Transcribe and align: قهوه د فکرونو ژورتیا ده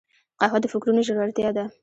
قهوه 0.39 0.59
د 0.61 0.65
فکرونو 0.73 1.01
ژورتیا 1.07 1.49
ده 1.57 1.65